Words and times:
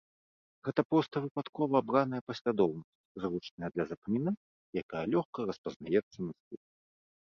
Гэта 0.69 0.81
проста 0.93 1.15
выпадкова 1.25 1.73
абраная 1.83 2.21
паслядоўнасць, 2.31 2.89
зручная 3.27 3.69
для 3.77 3.83
запамінання, 3.95 4.41
якая 4.85 5.05
лёгка 5.17 5.39
распазнаецца 5.55 6.17
на 6.31 6.39
слых. 6.41 6.61